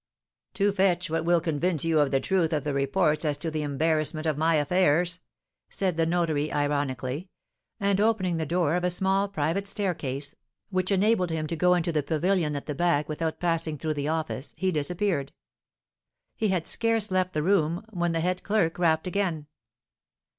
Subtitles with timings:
[0.55, 3.61] "To fetch what will convince you of the truth of the reports as to the
[3.61, 5.19] embarrassment of my affairs,"
[5.69, 7.29] said the notary, ironically;
[7.79, 10.33] and, opening the door of a small private staircase,
[10.71, 14.07] which enabled him to go into the pavilion at the back without passing through the
[14.07, 15.33] office, he disappeared.
[16.35, 19.45] He had scarce left the room, when the head clerk rapped again.